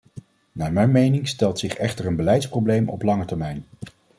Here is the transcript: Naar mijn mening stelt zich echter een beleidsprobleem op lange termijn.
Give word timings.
Naar 0.51 0.71
mijn 0.73 0.91
mening 0.91 1.27
stelt 1.27 1.59
zich 1.59 1.73
echter 1.75 2.05
een 2.05 2.15
beleidsprobleem 2.15 2.89
op 2.89 3.01
lange 3.03 3.25
termijn. 3.25 3.65